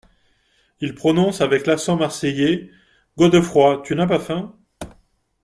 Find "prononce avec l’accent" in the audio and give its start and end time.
0.95-1.95